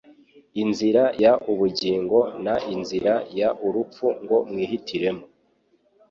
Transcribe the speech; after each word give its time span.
inzira 0.63 1.03
y 1.21 1.25
ubugingo 1.51 2.19
n 2.45 2.47
inzira 2.75 3.13
y 3.39 3.43
urupfu 3.67 4.05
ngo 4.21 4.37
mwihitiremo 4.49 5.23